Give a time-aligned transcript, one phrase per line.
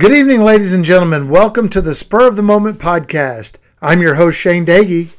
[0.00, 1.28] Good evening, ladies and gentlemen.
[1.28, 3.56] Welcome to the Spur of the Moment podcast.
[3.82, 5.14] I'm your host, Shane Dagey.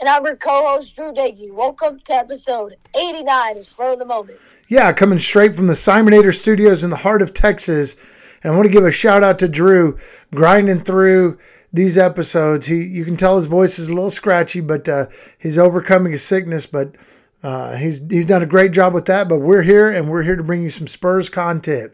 [0.00, 1.52] And I'm your co-host, Drew Dagey.
[1.52, 4.38] Welcome to episode 89 of Spur of the Moment.
[4.68, 7.94] Yeah, coming straight from the Simonator Studios in the heart of Texas.
[8.42, 9.98] And I want to give a shout out to Drew,
[10.34, 11.38] grinding through
[11.70, 12.68] these episodes.
[12.68, 16.22] He, you can tell his voice is a little scratchy, but uh, he's overcoming his
[16.22, 16.64] sickness.
[16.64, 16.96] But
[17.42, 19.28] uh, he's he's done a great job with that.
[19.28, 21.92] But we're here, and we're here to bring you some Spurs content.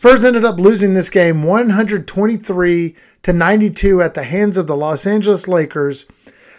[0.00, 5.06] Spurs ended up losing this game 123 to 92 at the hands of the Los
[5.06, 6.06] Angeles Lakers.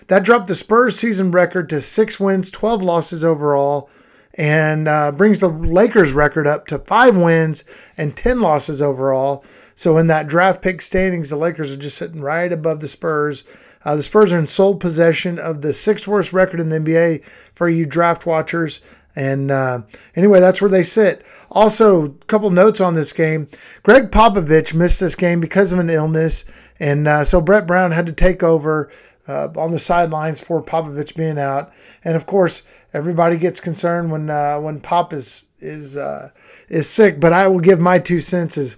[0.09, 3.89] That dropped the Spurs season record to six wins, 12 losses overall,
[4.35, 7.63] and uh, brings the Lakers record up to five wins
[7.97, 9.43] and 10 losses overall.
[9.73, 13.43] So in that draft pick standings, the Lakers are just sitting right above the Spurs.
[13.83, 17.25] Uh, the Spurs are in sole possession of the sixth worst record in the NBA
[17.55, 18.81] for you draft watchers.
[19.15, 19.81] And uh,
[20.15, 21.25] anyway, that's where they sit.
[21.49, 23.47] Also, a couple notes on this game.
[23.83, 26.45] Gregg Popovich missed this game because of an illness,
[26.79, 28.89] and uh, so Brett Brown had to take over
[29.27, 31.73] uh, on the sidelines for Popovich being out.
[32.03, 36.29] And of course, everybody gets concerned when uh, when Pop is is uh,
[36.69, 37.19] is sick.
[37.19, 38.77] But I will give my two cents is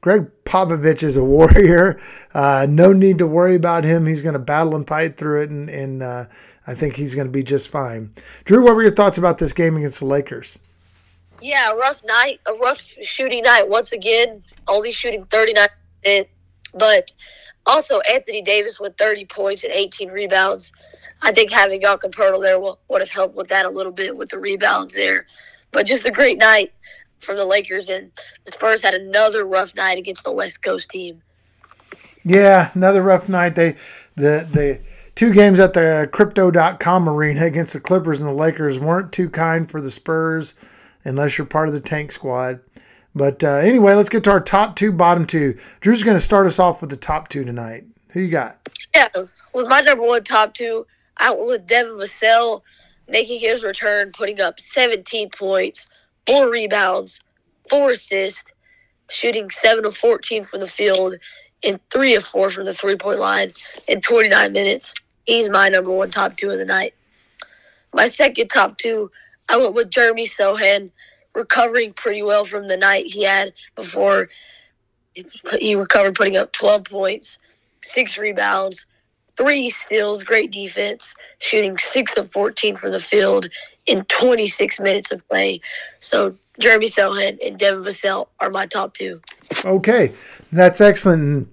[0.00, 2.00] Gregg Popovich is a warrior.
[2.34, 4.06] Uh, no need to worry about him.
[4.06, 6.24] He's going to battle and fight through it, and, and uh,
[6.66, 8.12] I think he's going to be just fine.
[8.44, 10.58] Drew, what were your thoughts about this game against the Lakers?
[11.42, 14.42] Yeah, a rough night, a rough shooting night once again.
[14.68, 15.68] Only shooting 39
[16.74, 17.12] but
[17.66, 20.72] also Anthony Davis with 30 points and 18 rebounds.
[21.22, 24.16] I think having Jakob Poeltl there will, would have helped with that a little bit
[24.16, 25.26] with the rebounds there.
[25.72, 26.72] But just a great night
[27.20, 28.10] from the Lakers, and
[28.44, 31.22] the Spurs had another rough night against the West Coast team.
[32.24, 33.54] Yeah, another rough night.
[33.54, 33.72] They
[34.16, 34.80] the the
[35.14, 39.70] two games at the crypto.com arena against the Clippers and the Lakers weren't too kind
[39.70, 40.54] for the Spurs
[41.04, 42.60] unless you're part of the tank squad.
[43.14, 45.58] But uh, anyway, let's get to our top two, bottom two.
[45.80, 47.84] Drew's going to start us off with the top two tonight.
[48.10, 48.68] Who you got?
[48.94, 49.08] Yeah,
[49.54, 50.86] with my number one top two,
[51.16, 52.62] I went with Devin Vassell
[53.08, 55.90] making his return, putting up 17 points,
[56.26, 57.20] four rebounds,
[57.68, 58.52] four assists,
[59.10, 61.14] shooting 7 of 14 from the field,
[61.66, 63.52] and 3 of 4 from the three point line
[63.86, 64.94] in 29 minutes.
[65.26, 66.94] He's my number one top two of the night.
[67.92, 69.10] My second top two,
[69.48, 70.90] I went with Jeremy Sochan,
[71.34, 74.28] recovering pretty well from the night he had before
[75.58, 77.38] he recovered, putting up 12 points,
[77.82, 78.86] six rebounds,
[79.40, 83.48] three steals, great defense, shooting six of 14 from the field
[83.86, 85.60] in 26 minutes of play.
[85.98, 89.20] So Jeremy Sochan and Devin Vassell are my top two.
[89.64, 90.12] Okay,
[90.52, 91.48] that's excellent.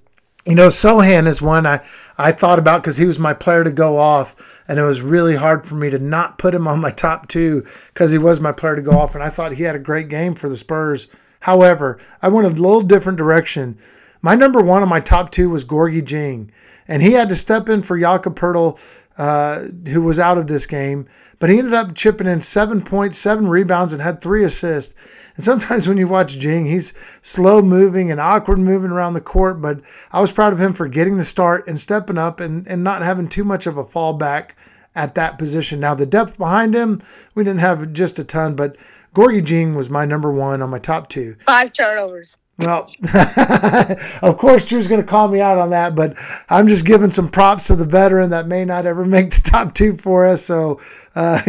[0.46, 1.86] You know, Sochan is one I,
[2.18, 5.36] I thought about because he was my player to go off, and it was really
[5.36, 8.52] hard for me to not put him on my top two because he was my
[8.52, 11.08] player to go off, and I thought he had a great game for the Spurs.
[11.42, 13.78] However, I went a little different direction.
[14.22, 16.50] My number one on my top two was Gorgui Dieng,
[16.88, 18.80] and he had to step in for Jakob Poeltl
[19.18, 21.08] uh, who was out of this game,
[21.40, 24.94] but he ended up chipping in seven points, seven rebounds, and had three assists.
[25.36, 29.62] And sometimes when you watch Dieng, he's slow moving and awkward moving around the court,
[29.62, 32.84] but I was proud of him for getting the start and stepping up and, and
[32.84, 34.52] not having too much of a fallback
[34.96, 35.80] at that position.
[35.80, 37.02] Now, the depth behind him,
[37.34, 38.78] we didn't have just a ton, but
[39.16, 41.36] Gorgui Dieng was my number one on my top two.
[41.46, 42.38] Five turnovers.
[42.60, 42.92] Well,
[44.24, 46.18] of course, Drew's going to call me out on that, but
[46.50, 49.74] I'm just giving some props to the veteran that may not ever make the top
[49.74, 50.44] two for us.
[50.44, 50.80] So,
[51.16, 51.42] uh,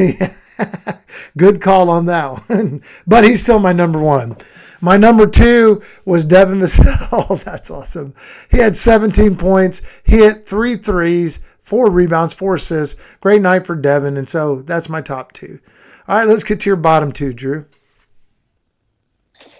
[1.38, 2.82] good call on that one.
[3.06, 4.36] but he's still my number one.
[4.80, 7.42] My number two was Devin Vassell.
[7.42, 8.14] That's awesome.
[8.50, 9.82] He had 17 points.
[10.04, 13.00] He hit three threes, four rebounds, four assists.
[13.20, 14.18] Great night for Devin.
[14.18, 15.58] And so that's my top two.
[16.06, 17.64] All right, let's get to your bottom two, Drew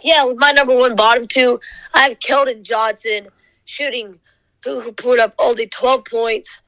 [0.09, 1.61] yeah, with my number one bottom two,
[1.93, 3.29] I have Keldon Johnson
[3.67, 4.19] shooting,
[4.65, 6.63] who, who put up only 12 points,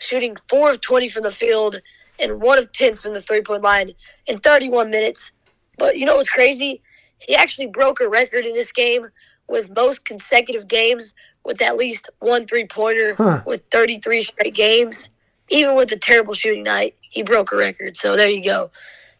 [0.00, 1.80] shooting four of 20 from the field
[2.18, 3.92] and one of 10 from the three point line
[4.26, 5.32] in 31 minutes.
[5.76, 6.80] But you know what's crazy?
[7.18, 9.08] He actually broke a record in this game
[9.46, 11.14] with most consecutive games
[11.44, 13.42] with at least one three pointer huh.
[13.46, 15.10] with 33 straight games.
[15.50, 17.96] Even with a terrible shooting night, he broke a record.
[17.96, 18.70] So there you go.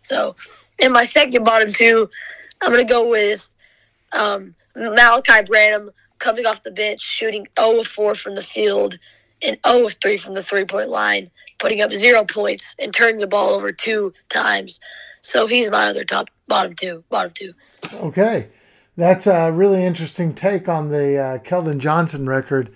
[0.00, 0.34] So,
[0.78, 2.10] in my second bottom two,
[2.62, 3.48] I'm going to go with
[4.16, 8.98] um, Malaki Branham coming off the bench, shooting 0 of 4 from the field
[9.42, 13.18] and 0 of 3 from the three point line, putting up zero points and turning
[13.18, 14.80] the ball over two times.
[15.20, 17.52] So he's my other top, bottom two, bottom two.
[17.94, 18.48] Okay.
[18.96, 22.70] That's a really interesting take on the uh, Keldon Johnson record.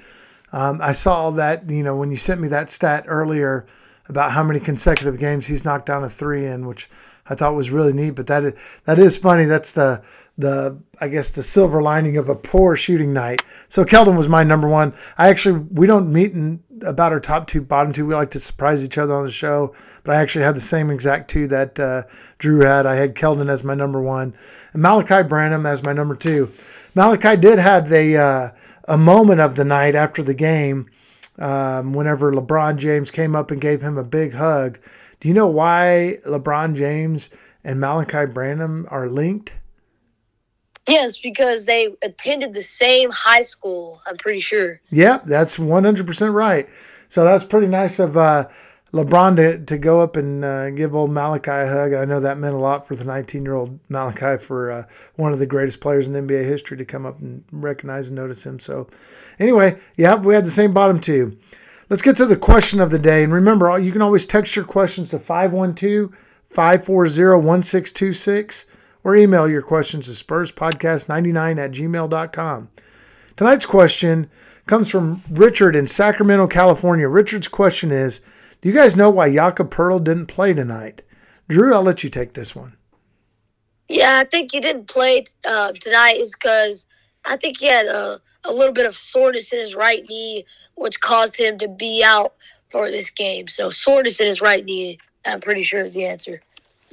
[0.53, 3.67] Um, I saw that, you know, when you sent me that stat earlier
[4.09, 6.91] about how many consecutive games he's knocked down a three in, which
[7.29, 8.11] I thought was really neat.
[8.11, 9.45] But that is, that is funny.
[9.45, 10.03] That's the
[10.41, 13.43] the I guess the silver lining of a poor shooting night.
[13.69, 14.95] So Keldon was my number one.
[15.19, 18.07] I actually we don't meet in about our top two, bottom two.
[18.07, 20.91] We like to surprise each other on the show, but I actually had the same
[20.91, 22.05] exact two that uh,
[22.39, 22.87] Drew had.
[22.87, 24.35] I had Keldon as my number one,
[24.73, 26.51] and Malaki Branham as my number two.
[26.97, 28.49] Malaki did have the uh,
[28.89, 30.91] a moment of the night after the game.
[31.39, 34.79] Um, whenever LeBron James came up and gave him a big hug,
[35.21, 37.31] do you know why LeBron James
[37.63, 39.55] and Malaki Branham are linked?
[40.89, 44.81] Yes, because they attended the same high school, I'm pretty sure.
[44.91, 46.69] Yep, that's 100% right.
[47.09, 48.49] So that's pretty nice of uh,
[48.93, 51.93] LeBron to, to go up and uh, give old Malaki a hug.
[51.93, 54.85] I know that meant a lot for the 19 year old Malaki, for uh,
[55.17, 58.45] one of the greatest players in NBA history to come up and recognize and notice
[58.45, 58.59] him.
[58.59, 58.89] So,
[59.39, 61.39] anyway, yeah, we had the same bottom two.
[61.91, 63.25] Let's get to the question of the day.
[63.25, 66.17] And remember, you can always text your questions to 512
[66.49, 68.67] 540 1626
[69.03, 72.69] or email your questions to spurspodcast99 at gmail.com.
[73.37, 74.31] Tonight's question
[74.67, 77.09] comes from Richard in Sacramento, California.
[77.09, 78.21] Richard's question is
[78.63, 81.03] Do you guys know why Jakob Poeltl didn't play tonight?
[81.49, 82.77] Drew, I'll let you take this one.
[83.89, 86.87] Yeah, I think he didn't play uh, tonight is because
[87.25, 90.45] I think he had a, a little bit of soreness in his right knee,
[90.75, 92.35] which caused him to be out
[92.71, 93.49] for this game.
[93.49, 96.41] So, soreness in his right knee, I'm pretty sure is the answer.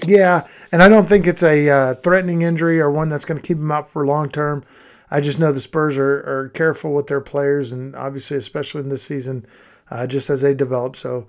[0.06, 3.48] Yeah, and I don't think it's a uh, threatening injury or one that's going to
[3.48, 4.64] keep him out for long term.
[5.10, 8.90] I just know the Spurs are, are careful with their players, and obviously, especially in
[8.90, 9.46] this season,
[9.90, 10.96] uh, just as they develop.
[10.96, 11.28] So,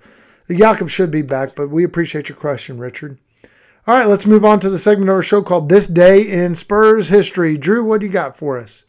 [0.49, 3.17] Jakob should be back, but we appreciate your question, Richard.
[3.87, 6.53] All right, let's move on to the segment of our show called This Day in
[6.53, 7.57] Spurs History.
[7.57, 8.83] Drew, what do you got for us?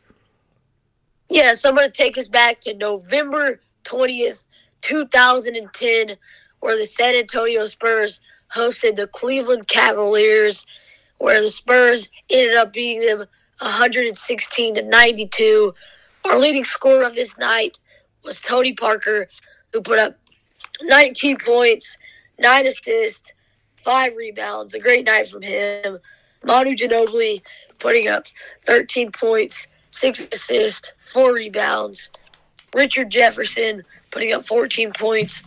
[1.30, 4.46] Yeah, so I'm going to take us back to November 20th,
[4.82, 6.16] 2010,
[6.58, 8.18] where the San Antonio Spurs
[8.52, 10.66] hosted the Cleveland Cavaliers,
[11.18, 13.18] where the Spurs ended up beating them
[13.60, 15.72] 116 to 92.
[16.24, 17.78] Our leading scorer of this night
[18.24, 19.28] was Tony Parker,
[19.72, 20.18] who put up
[20.82, 21.96] 19 points,
[22.40, 23.32] nine assists,
[23.76, 24.74] five rebounds.
[24.74, 25.98] A great night from him.
[26.44, 27.40] Manu Ginobili
[27.78, 28.26] putting up
[28.62, 32.10] 13 points, six assists, four rebounds.
[32.74, 35.42] Richard Jefferson putting up 14 points,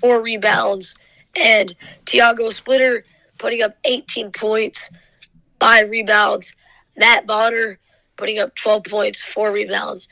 [0.00, 0.96] four rebounds
[1.36, 3.04] and Tiago Splitter
[3.38, 4.90] putting up 18 points,
[5.60, 6.56] five rebounds.
[6.96, 7.78] Matt Bonner
[8.16, 10.08] putting up 12 points, four rebounds.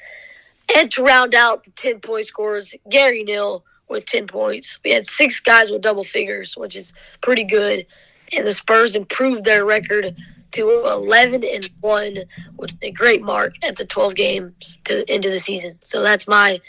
[0.76, 4.78] And to round out the 10 point scores, Gary Neal with 10 points.
[4.84, 6.92] We had six guys with double figures, which is
[7.22, 7.86] pretty good.
[8.36, 10.16] And the Spurs improved their record
[10.54, 12.16] to 11 and 1,
[12.56, 15.78] which is a great mark at the 12 games to into the season.
[15.82, 16.60] So that's my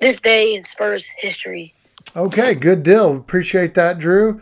[0.00, 1.74] this day in Spurs history.
[2.14, 3.16] Okay, good deal.
[3.16, 4.40] Appreciate that, Drew.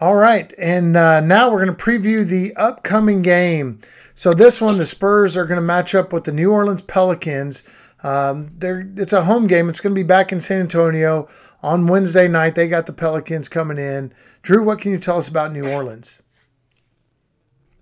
[0.00, 3.80] All right, and uh, now we're going to preview the upcoming game.
[4.14, 7.62] So this one, the Spurs are going to match up with the New Orleans Pelicans.
[8.02, 9.68] Um, it's a home game.
[9.68, 11.28] It's going to be back in San Antonio
[11.62, 12.54] on Wednesday night.
[12.54, 14.14] They got the Pelicans coming in.
[14.40, 16.22] Drew, what can you tell us about New Orleans?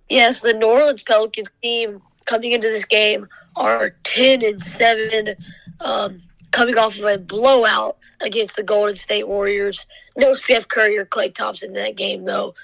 [0.08, 5.34] Yes, the New Orleans Pelicans team coming into this game are ten and seven.
[5.80, 9.86] Um, coming off of a blowout against the Golden State Warriors.
[10.16, 12.54] No Steph Curry or Klay Thompson in that game, though.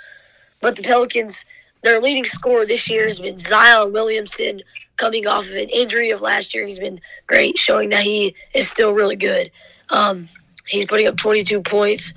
[0.61, 1.45] But the Pelicans,
[1.83, 4.63] their leading scorer this year has been Zion Williamson,
[4.97, 6.65] coming off of an injury of last year.
[6.65, 9.51] He's been great, showing that he is still really good.
[9.95, 10.29] Um,
[10.66, 12.14] he's putting up 22 points.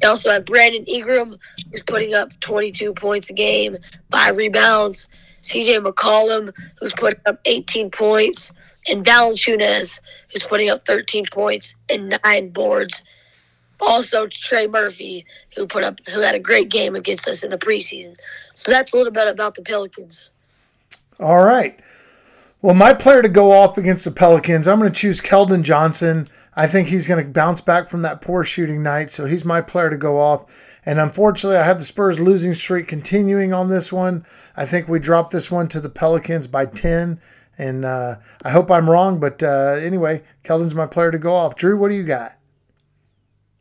[0.00, 1.36] They also have Brandon Ingram,
[1.70, 3.76] who's putting up 22 points a game,
[4.10, 5.08] five rebounds.
[5.44, 8.52] CJ McCollum, who's putting up 18 points,
[8.88, 10.00] and Valanciunas,
[10.32, 13.04] who's putting up 13 points and nine boards.
[13.80, 17.58] Also, Trey Murphy, who put up, who had a great game against us in the
[17.58, 18.16] preseason.
[18.54, 20.30] So that's a little bit about the Pelicans.
[21.20, 21.78] All right.
[22.62, 26.26] Well, my player to go off against the Pelicans, I'm going to choose Keldon Johnson.
[26.56, 29.60] I think he's going to bounce back from that poor shooting night, so he's my
[29.60, 30.44] player to go off.
[30.86, 34.24] And unfortunately, I have the Spurs losing streak continuing on this one.
[34.56, 37.20] I think we dropped this one to the Pelicans by 10.
[37.56, 41.56] And uh, I hope I'm wrong, but uh, anyway, Keldon's my player to go off.
[41.56, 42.36] Drew, what do you got?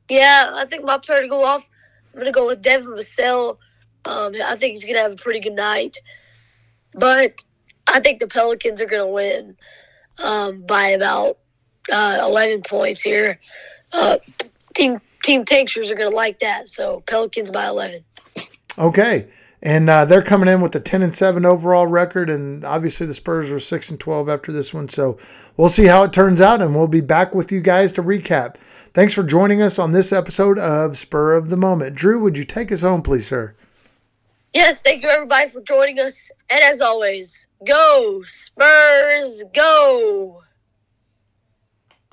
[0.09, 1.69] Yeah, I think my player to go off.
[2.13, 3.57] I'm gonna go with Devin Vassell.
[4.05, 5.97] Um, I think he's gonna have a pretty good night,
[6.93, 7.43] but
[7.87, 9.57] I think the Pelicans are going to win
[10.23, 11.37] um, by about
[11.91, 13.39] uh, 11 points here.
[13.93, 14.17] Uh,
[14.73, 16.67] team Team Tanksters are going to like that.
[16.67, 18.03] So Pelicans by 11.
[18.77, 19.27] Okay.
[19.61, 22.29] And uh, they're coming in with a 10 and 7 overall record.
[22.29, 24.89] And obviously, the Spurs were 6 and 12 after this one.
[24.89, 25.17] So
[25.55, 26.61] we'll see how it turns out.
[26.61, 28.57] And we'll be back with you guys to recap.
[28.93, 31.95] Thanks for joining us on this episode of Spur of the Moment.
[31.95, 33.55] Drew, would you take us home, please, sir?
[34.53, 36.29] Yes, thank you everybody for joining us.
[36.49, 40.43] And as always, go Spurs, go!